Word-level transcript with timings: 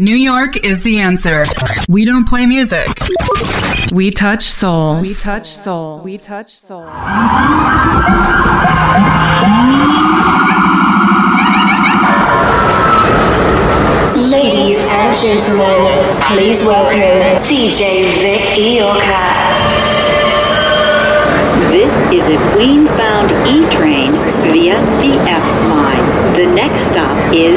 New 0.00 0.16
York 0.16 0.56
is 0.64 0.82
the 0.82 0.98
answer. 0.98 1.44
We 1.88 2.04
don't 2.04 2.28
play 2.28 2.46
music. 2.46 2.88
We 3.92 4.10
touch 4.10 4.42
souls. 4.42 5.06
We 5.06 5.14
touch 5.14 5.46
souls. 5.46 6.02
We 6.02 6.18
touch 6.18 6.50
souls. 6.50 6.90
Ladies 14.32 14.82
and 14.90 15.14
gentlemen, 15.14 16.20
please 16.22 16.64
welcome 16.66 17.44
DJ 17.44 18.02
Vic 18.18 18.42
Iorka. 18.58 19.30
This 21.70 21.92
is 22.12 22.24
a 22.36 22.54
Queens-bound 22.56 23.30
E-train 23.46 24.12
via 24.50 24.80
the 25.00 25.14
F 25.30 25.70
line. 25.70 26.13
The 26.34 26.46
next 26.46 26.90
stop 26.90 27.32
is 27.32 27.56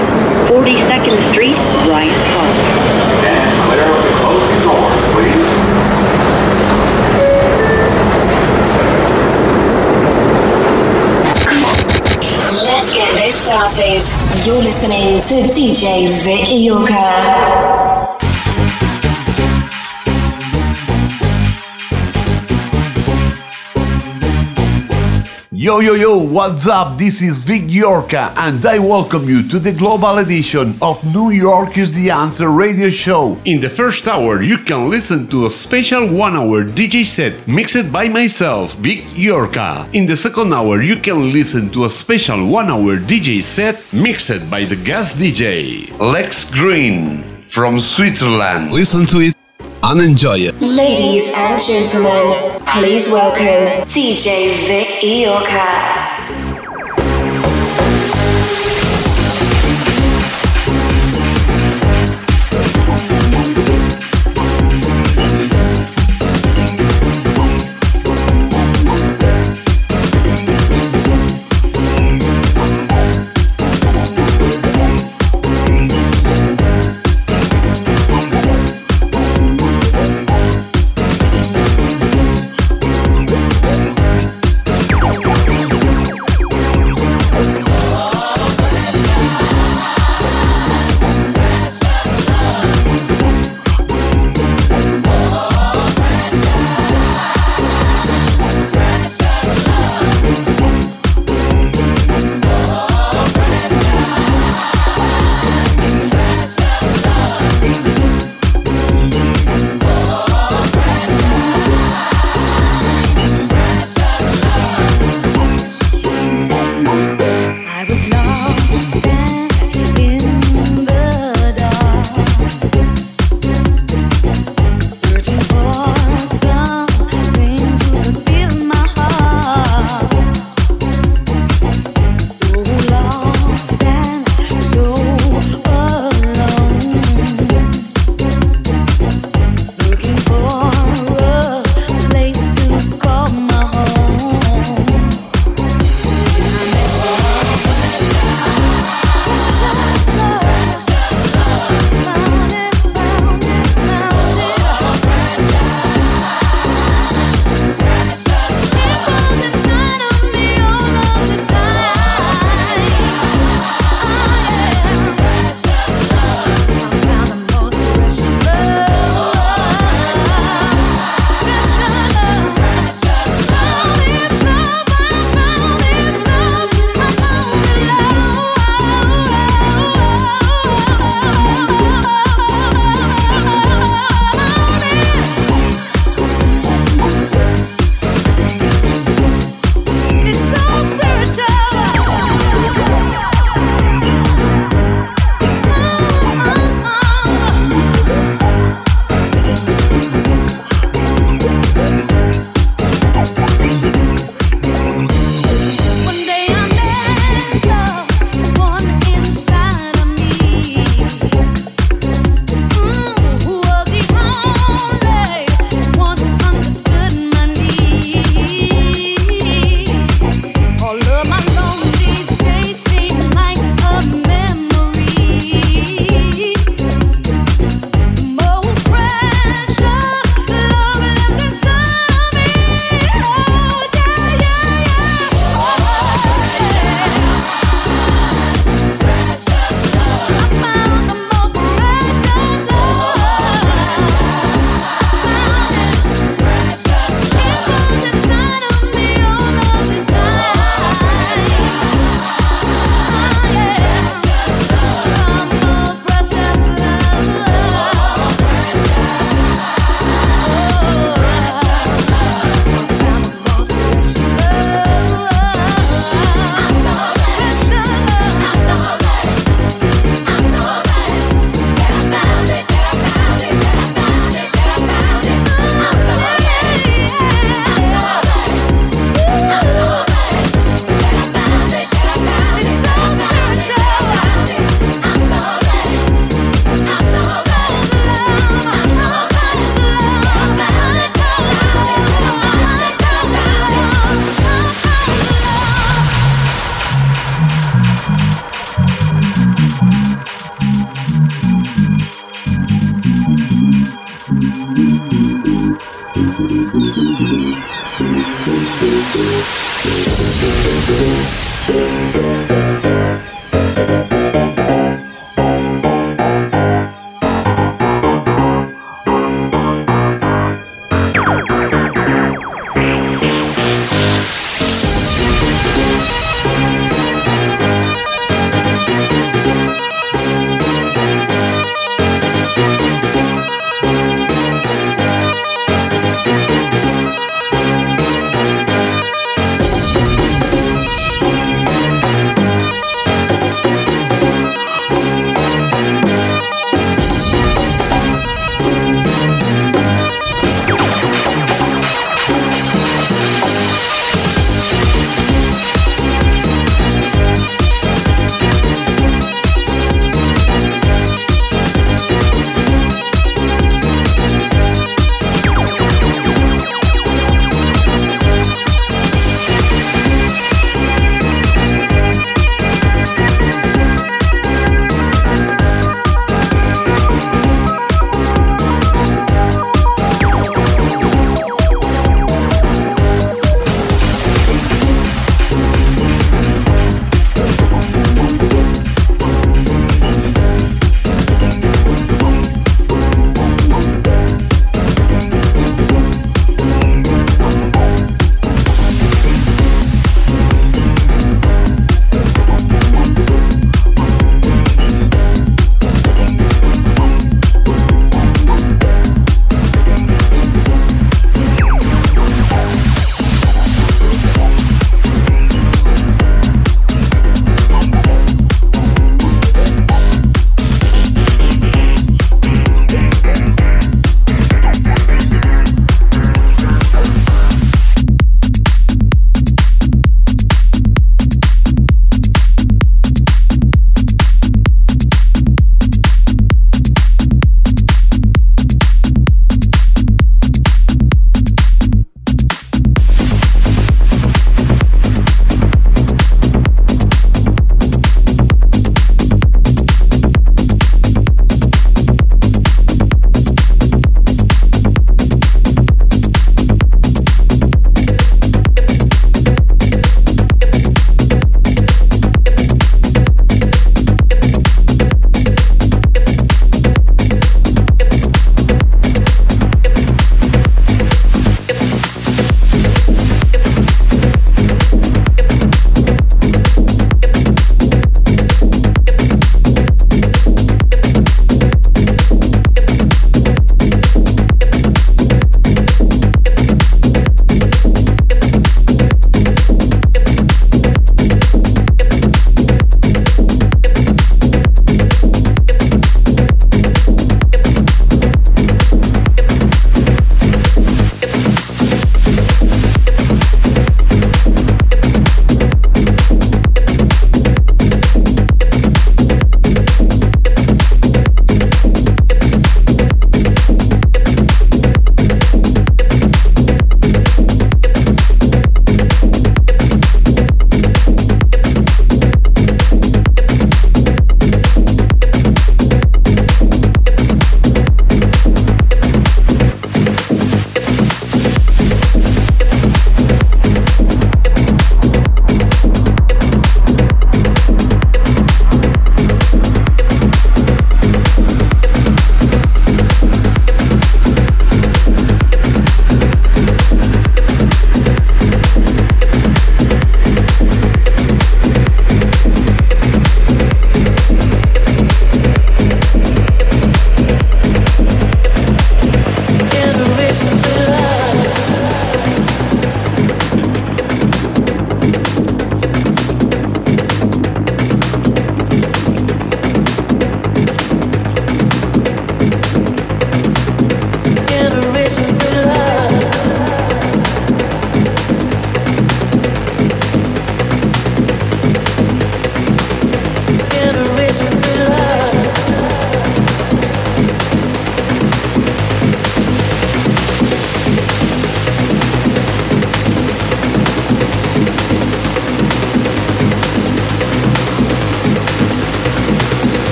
42nd 0.52 1.32
Street, 1.32 1.56
Bryant 1.88 2.14
Park. 2.30 2.54
Let's 12.68 12.94
get 12.94 13.10
this 13.18 13.34
started. 13.48 14.04
You're 14.46 14.62
listening 14.62 15.22
to 15.22 15.36
DJ 15.52 16.08
Vic 16.24 16.46
Iorka. 16.46 17.87
Yo 25.68 25.82
yo 25.82 25.96
yo, 25.96 26.18
what's 26.18 26.66
up? 26.66 26.98
This 26.98 27.22
is 27.22 27.42
Vic 27.42 27.64
Yorka 27.64 28.32
and 28.38 28.66
I 28.66 28.80
welcome 28.80 29.28
you 29.28 29.44
to 29.50 29.60
the 29.60 29.74
global 29.74 30.18
edition 30.20 30.78
of 30.82 31.04
New 31.14 31.30
York 31.32 31.78
is 31.78 31.94
the 31.94 32.10
Answer 32.10 32.50
radio 32.50 32.88
show. 32.90 33.38
In 33.44 33.60
the 33.60 33.70
first 33.70 34.08
hour, 34.08 34.42
you 34.42 34.60
can 34.60 34.90
listen 34.90 35.28
to 35.28 35.46
a 35.46 35.50
special 35.50 36.08
one 36.08 36.38
hour 36.38 36.64
DJ 36.64 37.06
set 37.06 37.46
mixed 37.50 37.92
by 37.92 38.08
myself, 38.08 38.76
Vic 38.76 39.04
Yorka. 39.12 39.94
In 39.94 40.06
the 40.06 40.16
second 40.16 40.54
hour, 40.54 40.82
you 40.82 40.96
can 40.96 41.34
listen 41.34 41.70
to 41.72 41.84
a 41.84 41.90
special 41.90 42.48
one 42.48 42.70
hour 42.72 42.96
DJ 42.96 43.44
set 43.44 43.76
mixed 43.92 44.50
by 44.50 44.64
the 44.64 44.78
guest 44.78 45.18
DJ, 45.18 45.92
Lex 46.00 46.50
Green 46.50 47.42
from 47.42 47.78
Switzerland. 47.78 48.72
Listen 48.72 49.06
to 49.08 49.18
it 49.20 49.37
and 49.84 50.02
enjoy 50.02 50.38
it. 50.38 50.56
Ladies 50.62 51.34
and 51.36 51.62
gentlemen, 51.62 52.62
please 52.66 53.12
welcome 53.12 53.88
DJ 53.88 54.50
Vic 54.68 54.88
Iorka. 55.04 55.97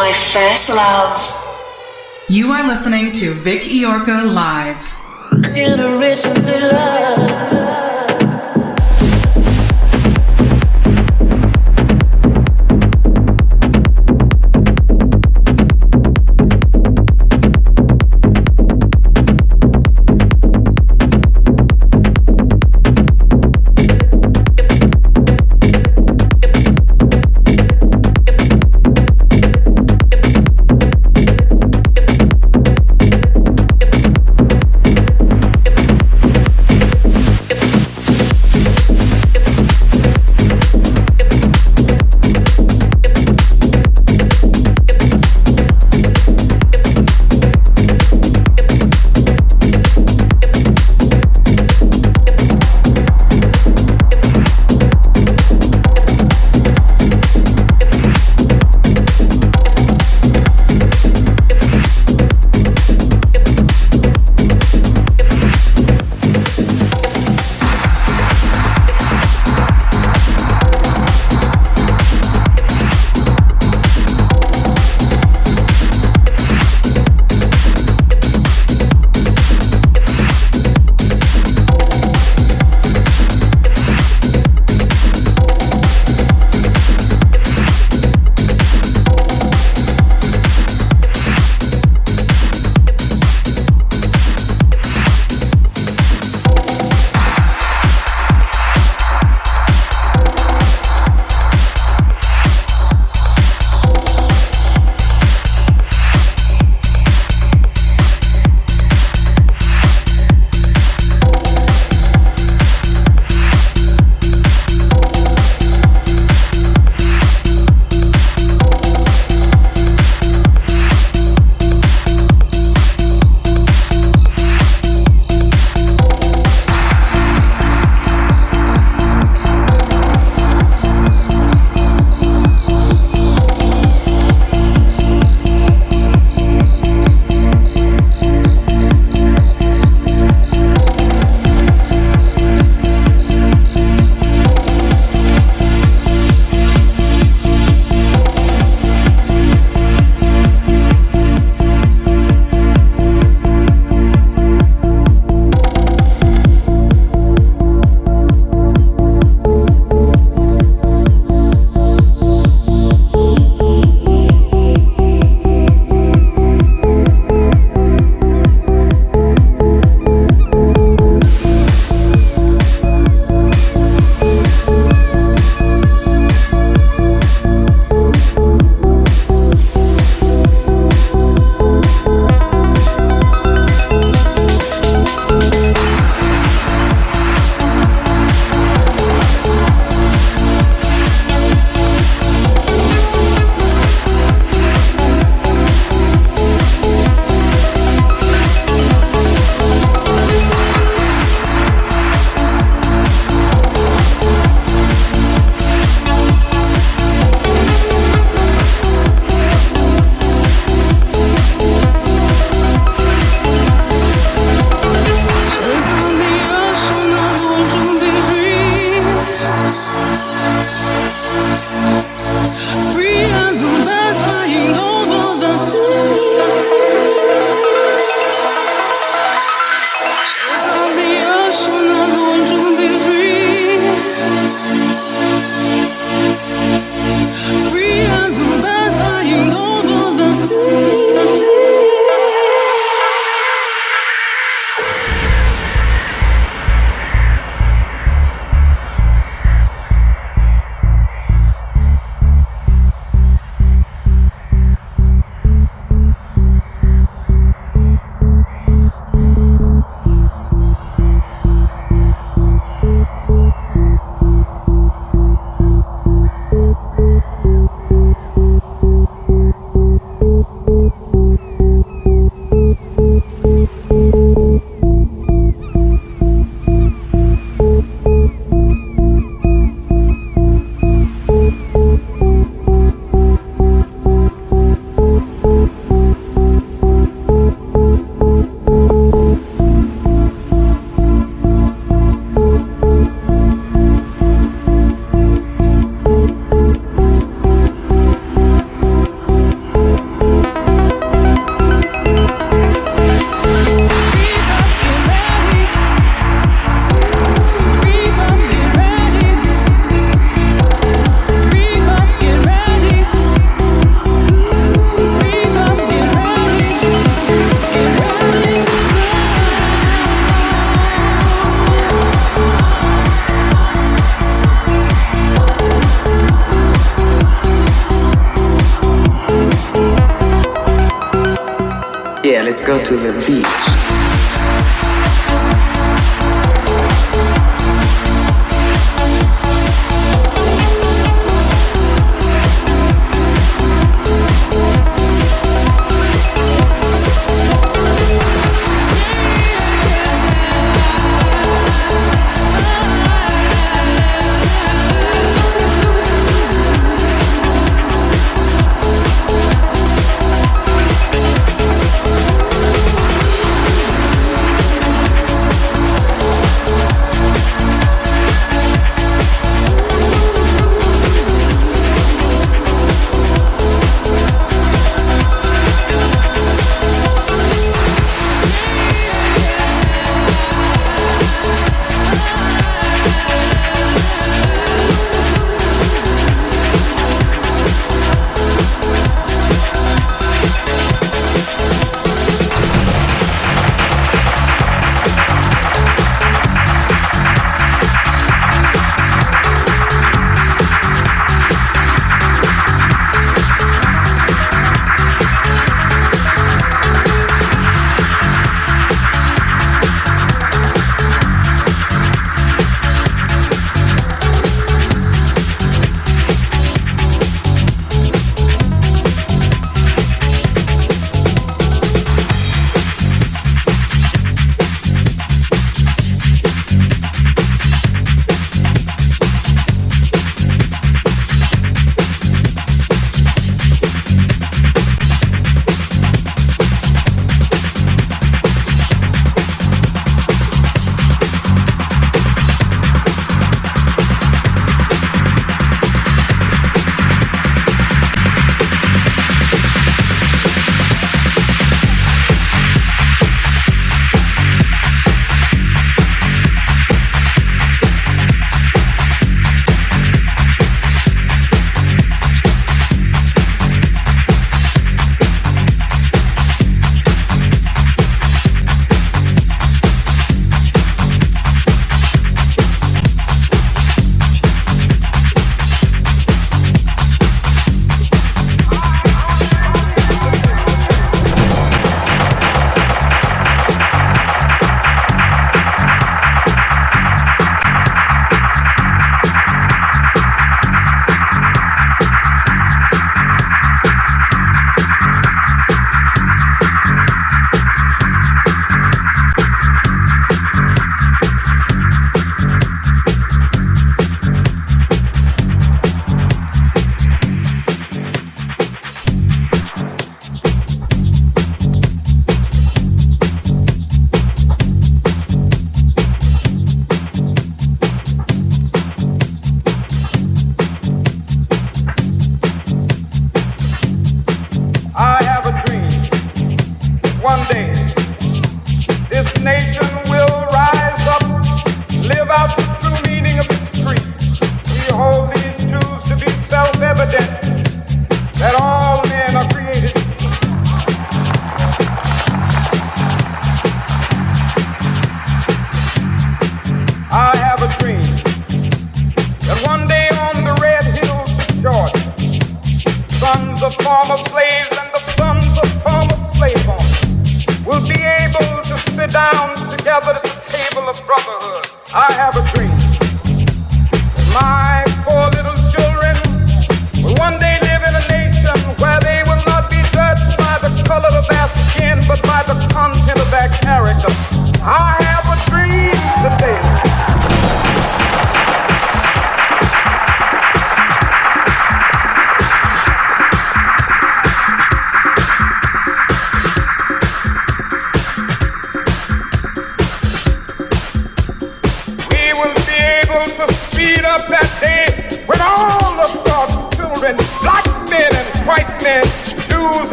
My 0.00 0.12
first 0.14 0.70
love. 0.70 1.20
You 2.30 2.52
are 2.52 2.66
listening 2.66 3.12
to 3.20 3.34
Vic 3.34 3.64
Iorka 3.64 4.32
Live. 4.32 4.69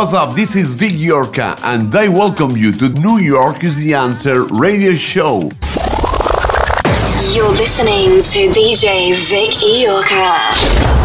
What's 0.00 0.14
up? 0.14 0.34
This 0.34 0.56
is 0.56 0.76
Vic 0.76 0.94
Yorka, 0.94 1.60
and 1.62 1.94
I 1.94 2.08
welcome 2.08 2.56
you 2.56 2.72
to 2.72 2.88
New 2.88 3.18
York 3.18 3.62
is 3.64 3.76
the 3.76 3.92
Answer 3.92 4.44
radio 4.44 4.94
show. 4.94 5.40
You're 7.34 7.50
listening 7.50 8.08
to 8.08 8.48
DJ 8.48 9.12
Vic 9.28 9.52
Iorka. 9.60 10.99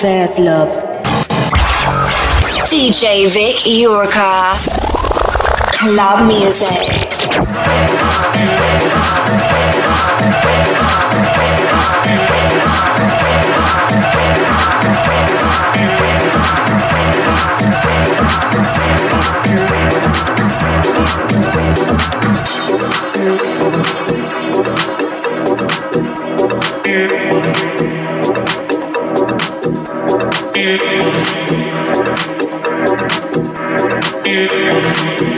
First 0.00 0.38
love. 0.38 0.68
DJ 2.70 3.26
Vic 3.26 3.56
Iorka. 3.66 4.52
Club 5.72 6.26
music. 6.28 7.07
you. 34.28 35.37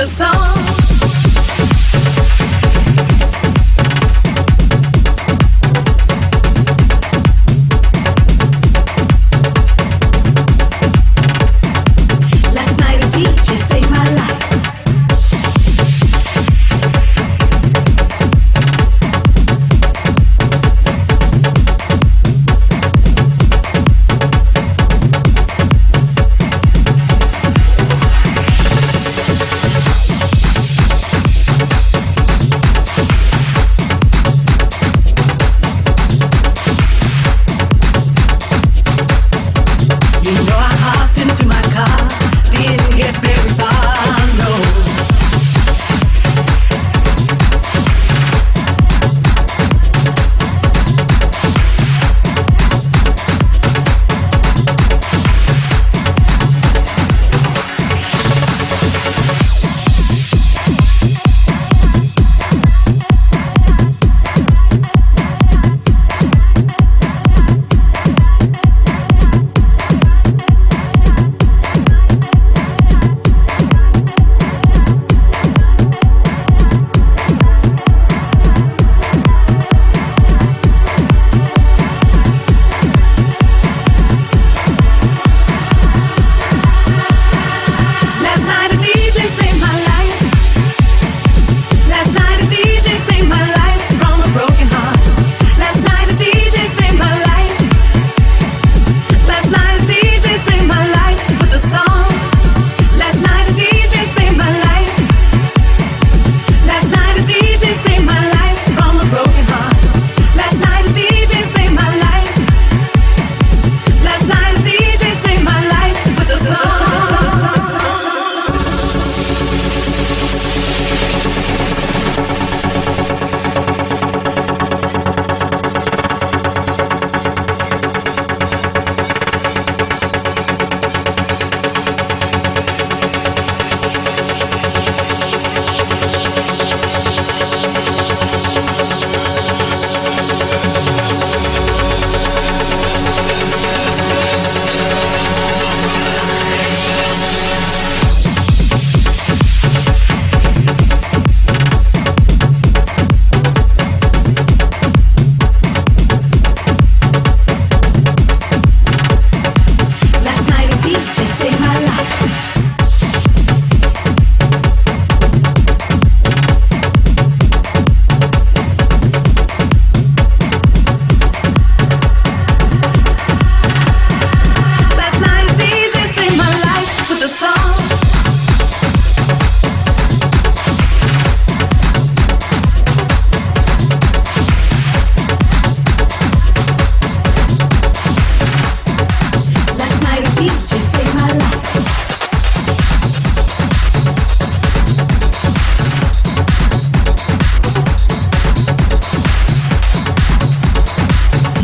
The 0.00 0.06
song. 0.06 0.69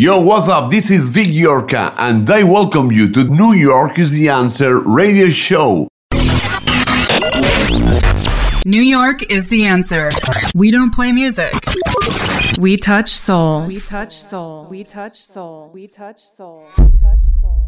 Yo, 0.06 0.20
what's 0.20 0.48
up? 0.48 0.70
This 0.70 0.88
is 0.88 1.08
Vic 1.10 1.26
Yorka, 1.30 1.92
and 1.98 2.30
I 2.30 2.44
welcome 2.44 2.92
you 2.92 3.10
to 3.10 3.24
New 3.24 3.54
York 3.54 3.98
is 3.98 4.12
the 4.12 4.28
Answer 4.28 4.78
radio 4.78 5.28
show. 5.30 5.88
New 8.64 8.82
York 8.82 9.28
is 9.32 9.48
the 9.48 9.64
answer. 9.64 10.10
We 10.54 10.70
don't 10.70 10.94
play 10.94 11.10
music. 11.10 11.54
We 12.56 12.76
touch 12.76 13.10
souls. 13.10 13.66
We 13.66 13.80
touch 13.80 14.12
souls. 14.12 14.70
We 14.70 14.84
touch 14.84 15.16
souls. 15.16 15.74
We 15.74 15.88
touch 15.88 16.20
souls. 16.20 16.78
We 16.78 16.84
touch 17.00 17.24
souls. 17.40 17.65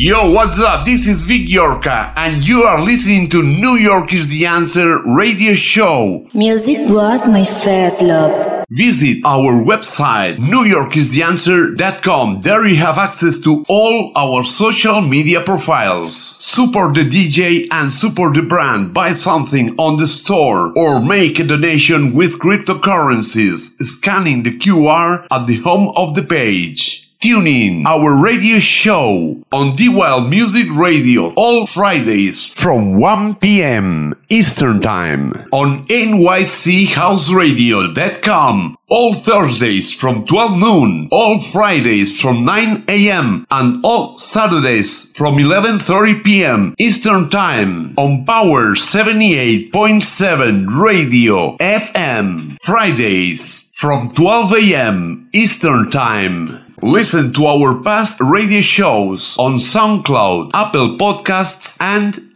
Yo, 0.00 0.30
what's 0.30 0.60
up? 0.60 0.84
This 0.84 1.08
is 1.08 1.24
Vic 1.24 1.48
Yorka, 1.48 2.12
and 2.14 2.46
you 2.46 2.62
are 2.62 2.80
listening 2.80 3.28
to 3.30 3.42
New 3.42 3.74
York 3.74 4.12
is 4.12 4.28
the 4.28 4.46
Answer 4.46 5.02
radio 5.02 5.54
show. 5.54 6.24
Music 6.32 6.88
was 6.88 7.26
my 7.26 7.42
first 7.42 8.02
love. 8.02 8.64
Visit 8.70 9.24
our 9.24 9.60
website, 9.64 10.36
newyorkistheanswer.com. 10.36 12.42
There 12.42 12.64
you 12.64 12.76
have 12.76 12.96
access 12.96 13.40
to 13.40 13.64
all 13.68 14.12
our 14.14 14.44
social 14.44 15.00
media 15.00 15.40
profiles. 15.40 16.16
Support 16.44 16.94
the 16.94 17.02
DJ 17.02 17.66
and 17.72 17.92
support 17.92 18.36
the 18.36 18.42
brand. 18.42 18.94
Buy 18.94 19.10
something 19.10 19.74
on 19.80 19.96
the 19.96 20.06
store 20.06 20.72
or 20.78 21.00
make 21.00 21.40
a 21.40 21.44
donation 21.44 22.14
with 22.14 22.38
cryptocurrencies, 22.38 23.76
scanning 23.82 24.44
the 24.44 24.56
QR 24.56 25.26
at 25.28 25.48
the 25.48 25.56
home 25.56 25.92
of 25.96 26.14
the 26.14 26.22
page. 26.22 27.07
Tune 27.20 27.48
in 27.48 27.84
our 27.84 28.14
radio 28.14 28.60
show 28.60 29.42
on 29.50 29.74
D-Well 29.74 30.20
Music 30.20 30.68
Radio 30.70 31.32
all 31.34 31.66
Fridays 31.66 32.46
from 32.46 33.00
1 33.00 33.34
p.m. 33.36 34.14
Eastern 34.28 34.80
Time 34.80 35.32
on 35.50 35.84
nychouseradio.com 35.86 38.78
all 38.88 39.14
Thursdays 39.14 39.92
from 39.92 40.24
12 40.26 40.58
noon, 40.58 41.08
all 41.10 41.40
Fridays 41.40 42.20
from 42.20 42.44
9 42.44 42.84
a.m. 42.88 43.46
and 43.50 43.84
all 43.84 44.18
Saturdays 44.18 45.10
from 45.12 45.36
11:30 45.36 46.24
p.m. 46.24 46.74
Eastern 46.78 47.28
Time 47.28 47.94
on 47.98 48.24
Power 48.24 48.74
78.7 48.74 50.80
Radio 50.80 51.56
FM. 51.58 52.56
Fridays 52.62 53.70
from 53.74 54.10
12 54.12 54.52
a.m. 54.54 55.28
Eastern 55.32 55.90
Time. 55.90 56.67
Listen 56.82 57.32
to 57.32 57.46
our 57.46 57.82
past 57.82 58.20
radio 58.20 58.60
shows 58.60 59.36
on 59.36 59.54
SoundCloud, 59.54 60.52
Apple 60.54 60.96
Podcasts, 60.96 61.76
and 61.80 62.27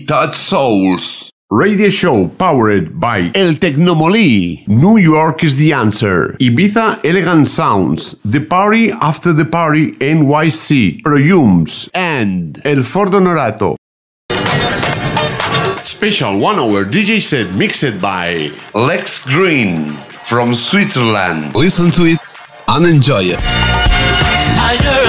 touch 0.00 0.34
souls. 0.34 1.30
Radio 1.50 1.90
show 1.90 2.28
powered 2.28 2.98
by 2.98 3.30
El 3.34 3.54
Tecnomolí. 3.54 4.66
New 4.66 4.96
York 4.96 5.44
is 5.44 5.56
the 5.56 5.72
answer. 5.72 6.34
Ibiza 6.40 6.98
Elegant 7.04 7.46
Sounds. 7.46 8.18
The 8.24 8.40
Party 8.40 8.90
After 8.90 9.32
the 9.34 9.44
Party 9.44 9.92
NYC. 9.92 11.02
Proyums. 11.02 11.90
And 11.92 12.60
El 12.64 12.82
Fordo 12.82 13.20
Norato. 13.20 13.76
Special 15.78 16.38
one 16.40 16.58
hour 16.58 16.84
DJ 16.84 17.20
set 17.20 17.54
mixed 17.54 18.00
by 18.00 18.50
Lex 18.74 19.24
Green 19.26 19.96
from 20.08 20.54
Switzerland. 20.54 21.54
Listen 21.54 21.90
to 21.90 22.02
it 22.04 22.18
and 22.68 22.86
enjoy 22.86 23.24
it. 23.24 23.38
I 23.38 25.02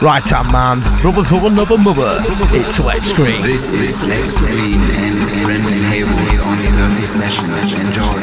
Right 0.00 0.32
on, 0.32 0.50
man. 0.50 0.80
Brother 1.02 1.24
for 1.24 1.46
another 1.46 1.76
mother. 1.76 2.24
It's 2.56 2.80
Lex 2.80 3.12
Green. 3.12 3.42
This 3.42 3.68
is 3.68 4.02
Lex 4.02 4.38
Green 4.38 4.80
and 4.80 5.18
Brendan 5.44 5.82
Haywood 5.92 6.38
on 6.40 6.56
Dirty 6.56 7.06
Sessions. 7.06 7.52
Enjoy. 7.52 8.22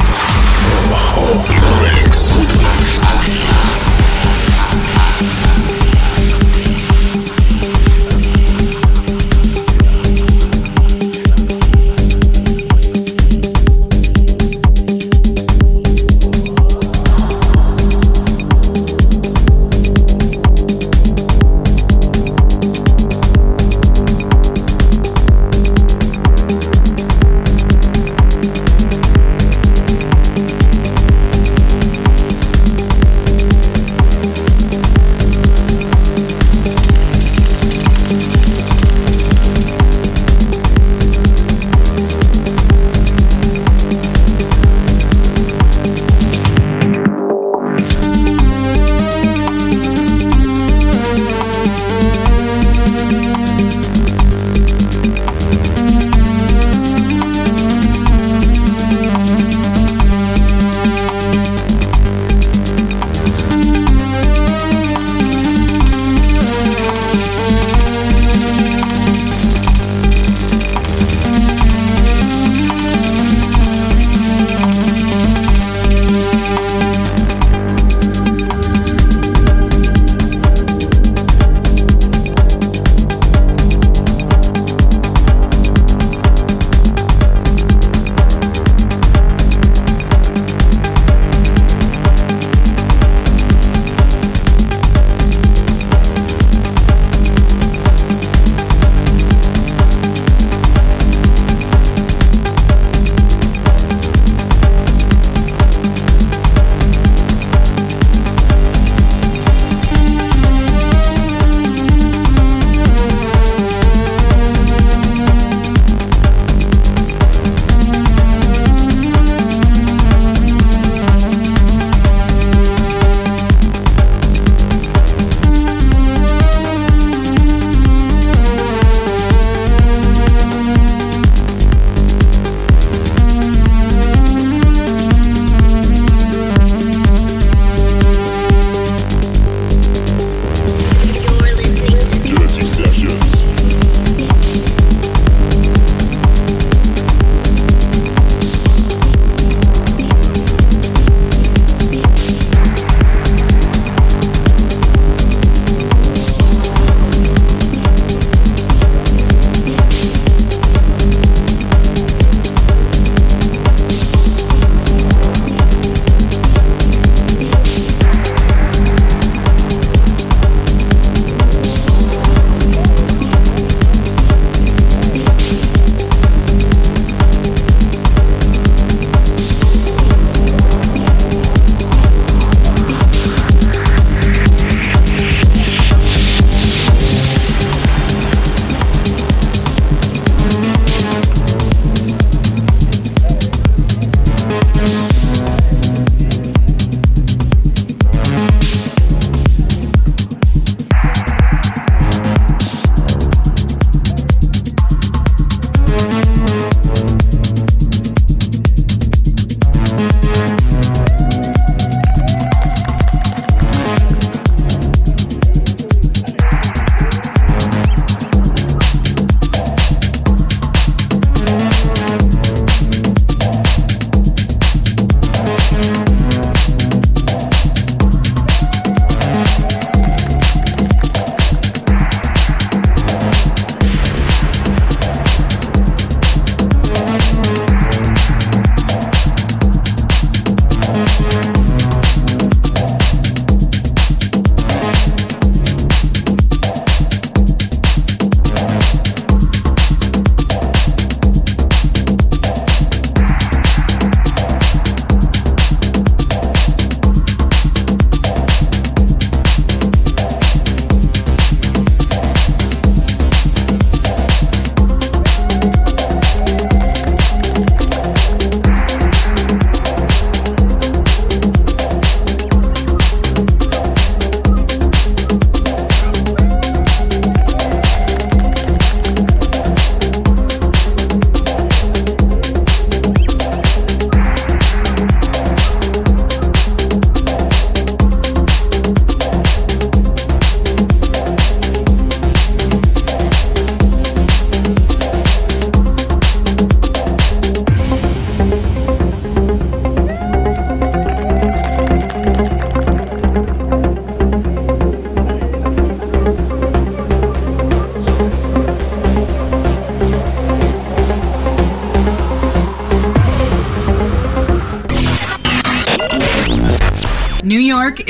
Oh, 0.93 2.30
Lex. 2.61 2.91
York 3.27 3.70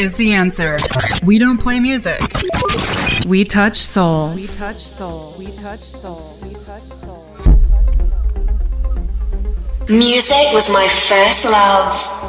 is 0.02 0.16
the 0.16 0.34
answer. 0.34 0.78
We 1.24 1.38
don't 1.38 1.60
play 1.60 1.80
music. 1.80 2.20
We 3.28 3.44
touch 3.44 3.78
souls. 3.78 4.42
We 4.42 4.48
touch 4.58 4.80
soul. 4.80 5.36
We 5.38 5.46
touch 5.46 5.84
soul. 5.84 6.38
We 6.42 6.54
touch 6.66 6.84
soul. 6.84 7.24
Music 9.88 10.54
was 10.54 10.74
my 10.74 10.88
first 10.88 11.46
love. 11.46 12.21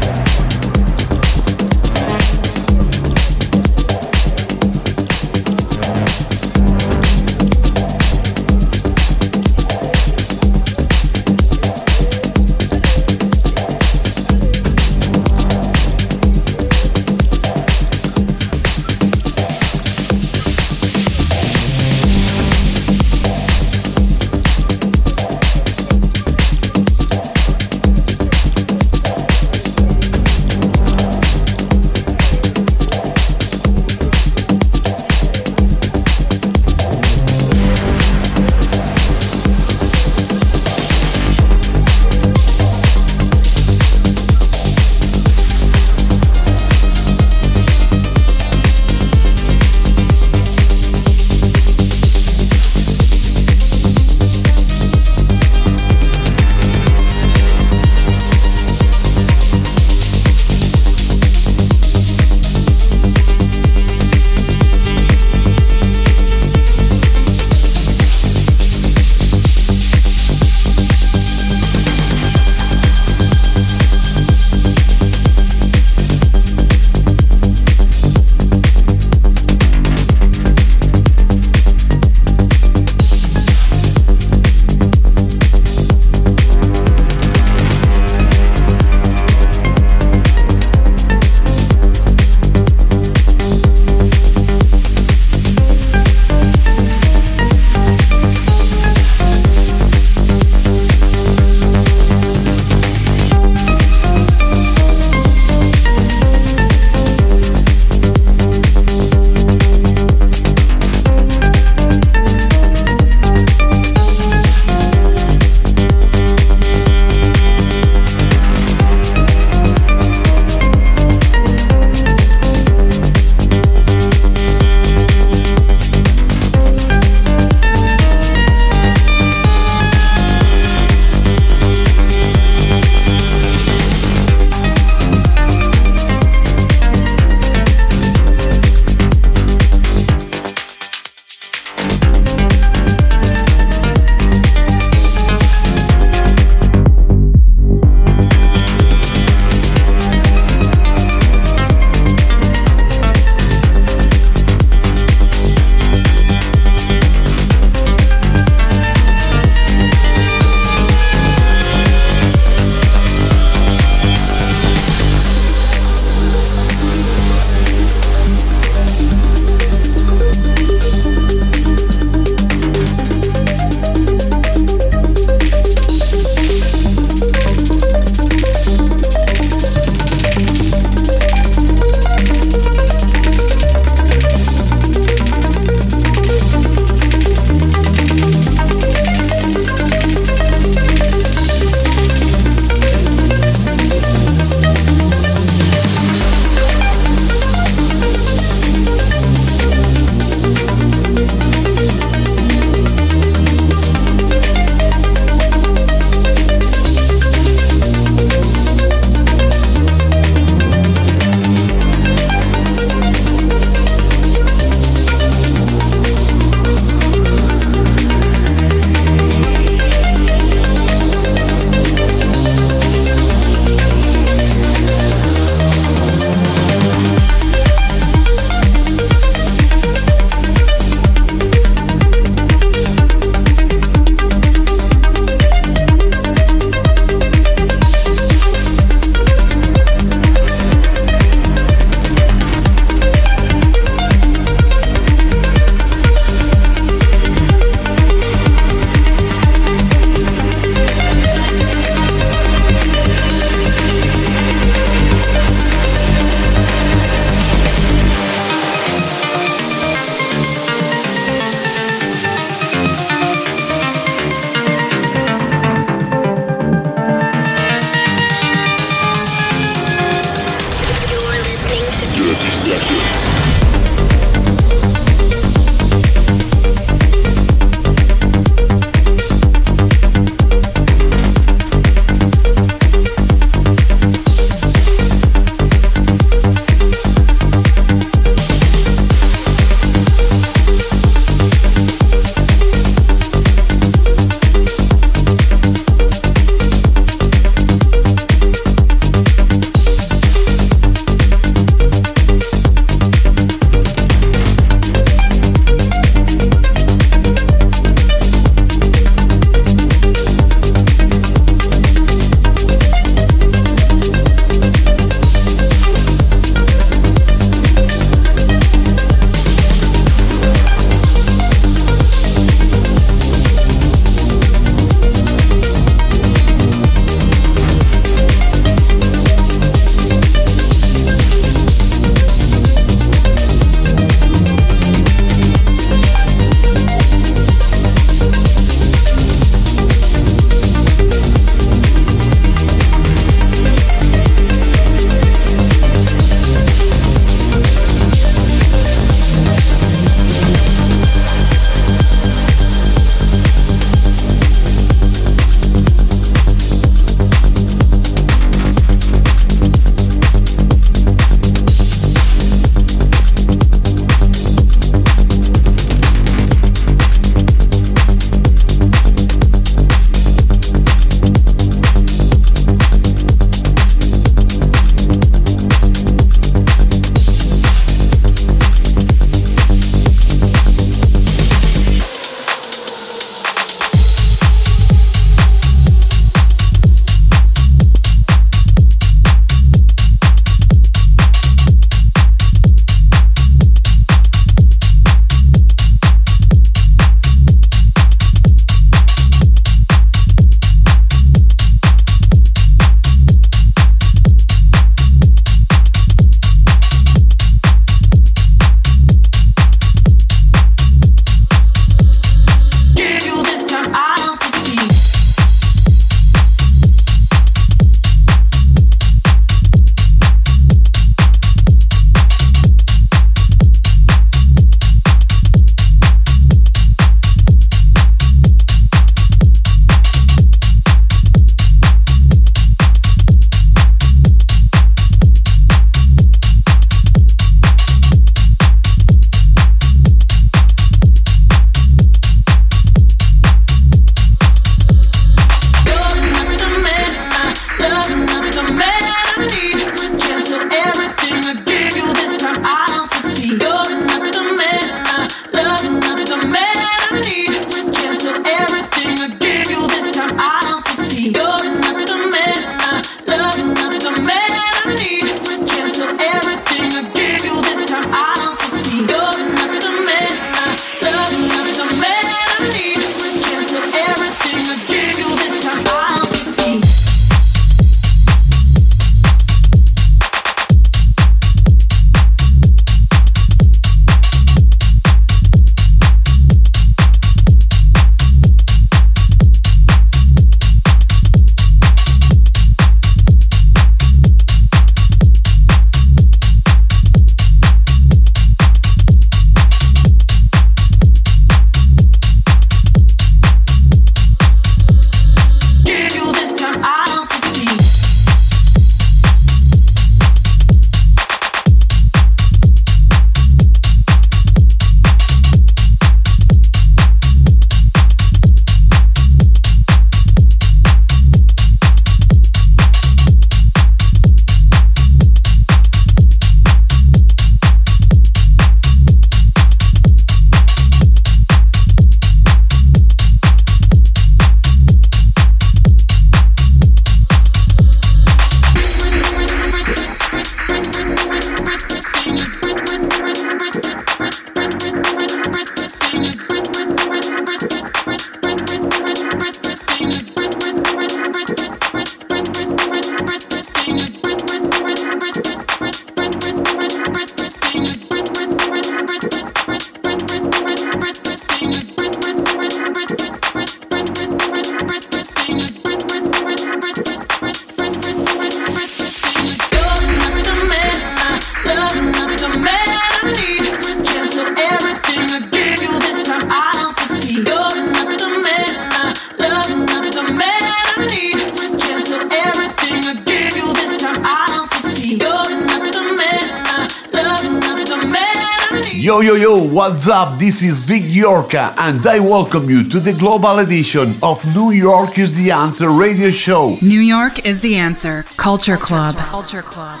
Yorka, 591.52 591.74
and 591.78 592.06
I 592.06 592.18
welcome 592.18 592.70
you 592.70 592.82
to 592.84 592.98
the 593.00 593.12
global 593.12 593.58
edition 593.58 594.14
of 594.22 594.42
New 594.54 594.70
York 594.70 595.18
is 595.18 595.36
the 595.36 595.50
Answer 595.50 595.90
radio 595.90 596.30
show. 596.30 596.78
New 596.80 597.00
York 597.00 597.44
is 597.46 597.60
the 597.60 597.76
answer. 597.76 598.24
Culture 598.36 598.76
Club. 598.76 599.16
Culture 599.16 599.62
Club. 599.62 600.00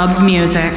Club 0.00 0.24
music. 0.24 0.72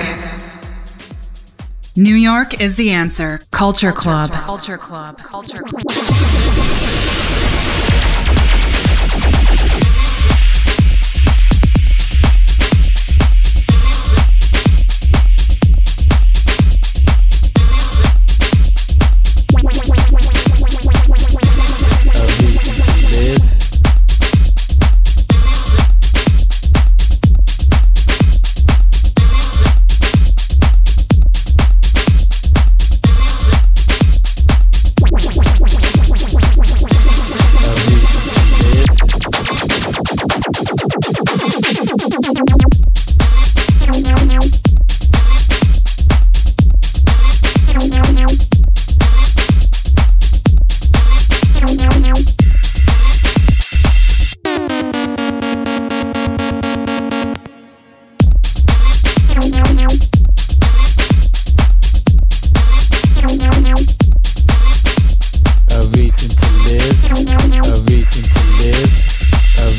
New 1.96 2.14
York 2.14 2.60
is 2.60 2.76
the 2.76 2.92
answer. 2.92 3.40
Culture 3.52 3.94
Club. 3.94 4.30
Culture 4.32 4.78
Club. 4.78 5.16
Culture 5.16 5.60
Club. 5.60 6.73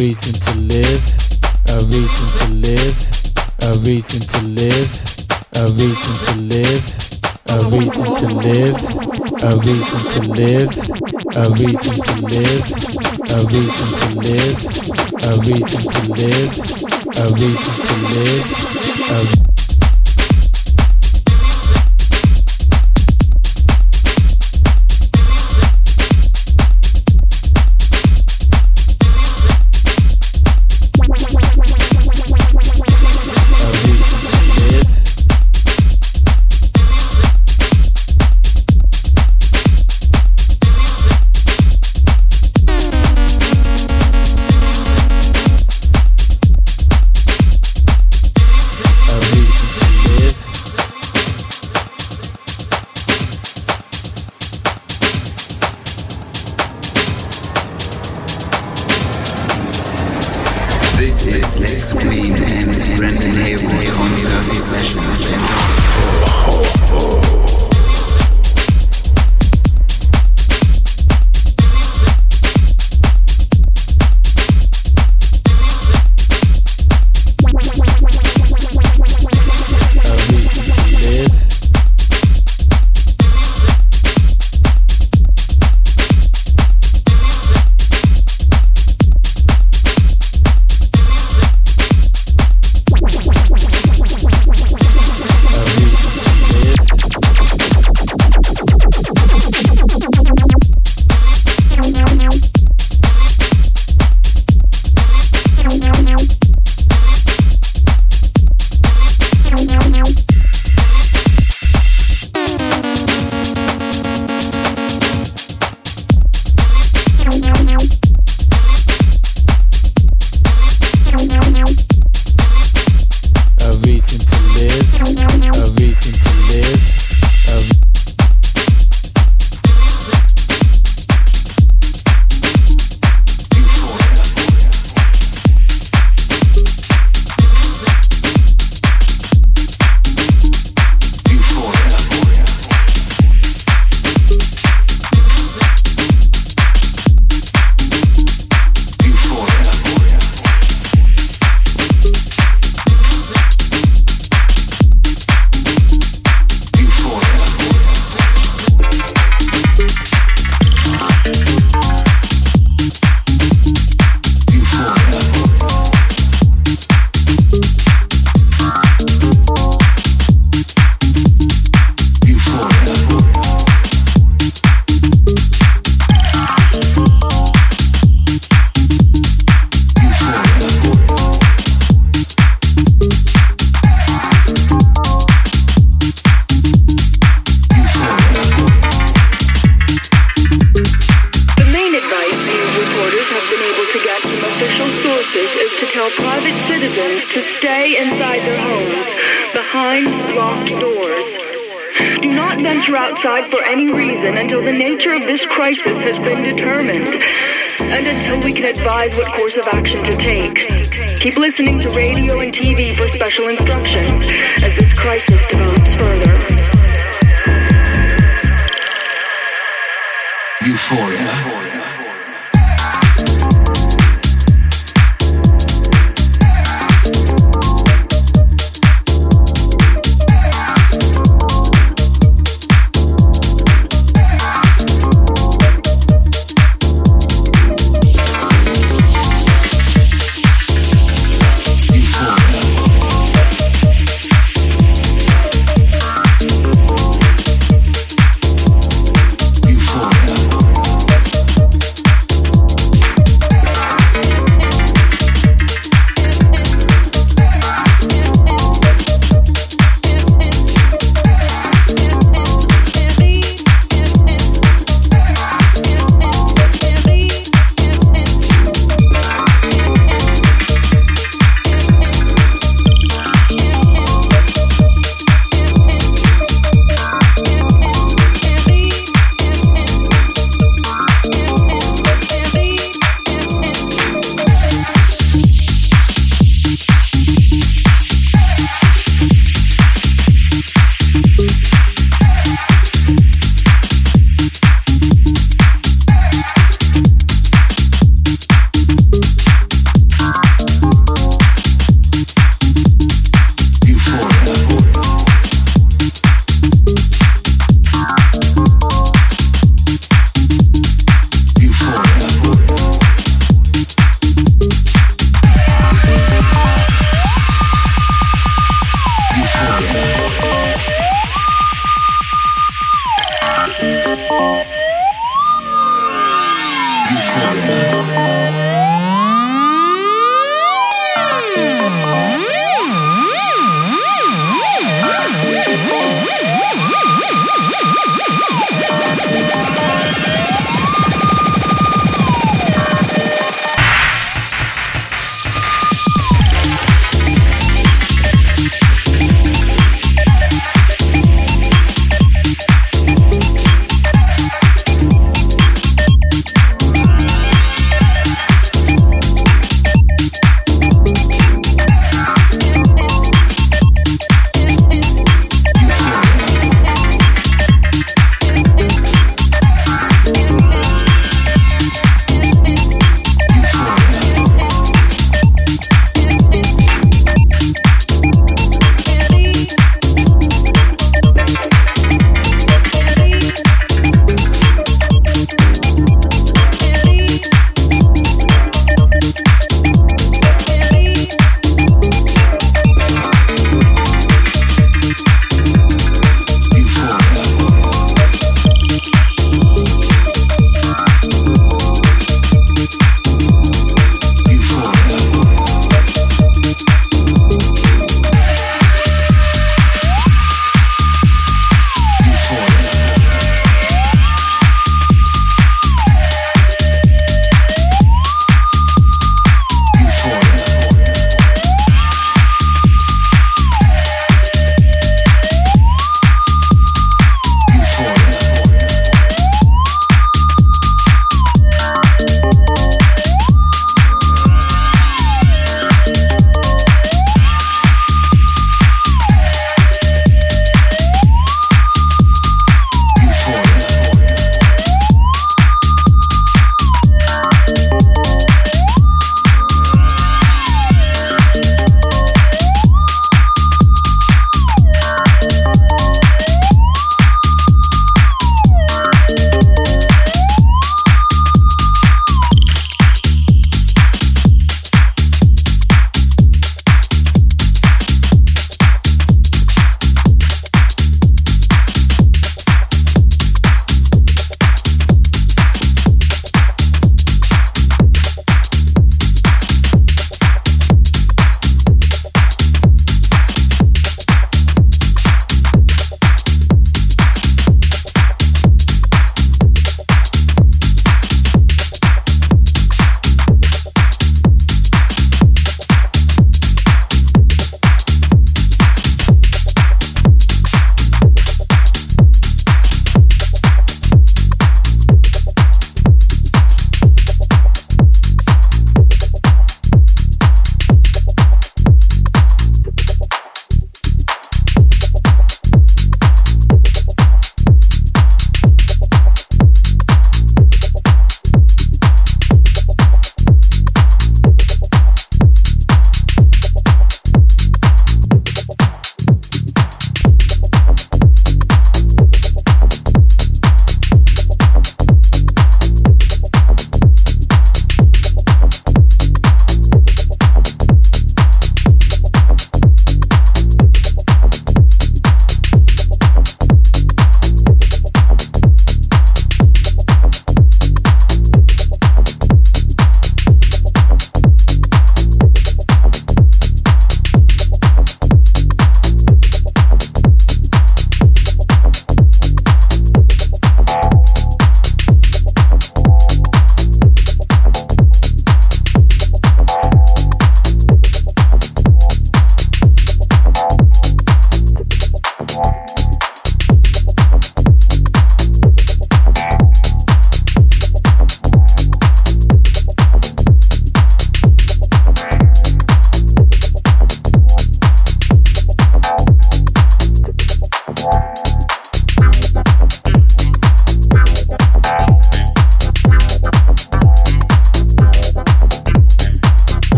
Reason 0.00 0.32
to 0.32 0.52
live, 0.60 1.02
a 1.68 1.84
reason 1.92 2.28
to 2.38 2.46
live, 2.56 2.96
a 3.60 3.76
reason 3.84 4.20
to 4.20 4.40
live, 4.48 4.88
a 5.60 5.66
reason 5.76 6.16
to 6.24 6.40
live, 6.40 7.20
a 7.52 7.60
reason 7.68 8.14
to 8.16 8.30
live. 18.08 18.70
A 19.10 19.49